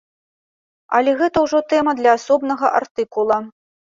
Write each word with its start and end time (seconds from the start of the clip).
Але 0.99 1.11
гэта 1.19 1.43
ўжо 1.45 1.59
тэма 1.73 1.93
для 1.99 2.11
асобнага 2.19 2.65
артыкула. 2.81 3.37